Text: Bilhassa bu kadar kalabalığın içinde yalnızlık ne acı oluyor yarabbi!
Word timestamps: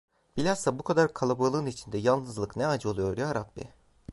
Bilhassa 0.37 0.79
bu 0.79 0.83
kadar 0.83 1.13
kalabalığın 1.13 1.65
içinde 1.65 1.97
yalnızlık 1.97 2.55
ne 2.55 2.67
acı 2.67 2.89
oluyor 2.89 3.17
yarabbi! 3.17 3.73